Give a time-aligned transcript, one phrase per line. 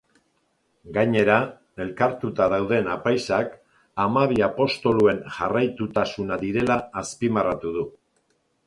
[0.93, 1.35] Gainera,
[1.85, 3.53] elkartuta dauden apaizak
[4.07, 7.91] hamabi apostoluen jarraitutasuna direla azpimarratu du.